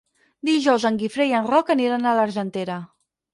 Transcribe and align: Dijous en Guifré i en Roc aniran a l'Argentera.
Dijous 0.47 0.87
en 0.89 0.97
Guifré 1.01 1.27
i 1.31 1.35
en 1.41 1.45
Roc 1.51 1.69
aniran 1.75 2.09
a 2.09 2.15
l'Argentera. 2.21 2.81